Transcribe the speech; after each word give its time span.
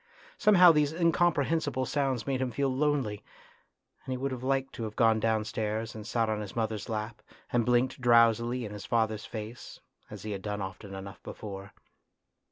Somehow 0.39 0.71
these 0.71 0.93
incomprehensible 0.93 1.85
sounds 1.85 2.25
made 2.25 2.41
him 2.41 2.49
feel 2.49 2.69
lonely 2.75 3.17
100 3.17 3.17
A 3.17 3.21
TRAGEDY 3.21 3.23
IN 3.35 3.83
LITTLE 3.83 3.97
and 4.03 4.11
he 4.11 4.17
would 4.17 4.31
have 4.31 4.43
liked 4.43 4.73
to 4.73 4.83
have 4.85 4.95
gone 4.95 5.19
down 5.19 5.45
stairs 5.45 5.93
and 5.93 6.07
sat 6.07 6.27
on 6.27 6.41
his 6.41 6.55
mother's 6.55 6.89
lap 6.89 7.21
and 7.53 7.67
blinked 7.67 8.01
drowsily 8.01 8.65
in 8.65 8.71
his 8.71 8.87
father's 8.87 9.25
face, 9.25 9.79
as 10.09 10.23
he 10.23 10.31
had 10.31 10.41
done 10.41 10.59
often 10.59 10.95
enough 10.95 11.21
before. 11.21 11.73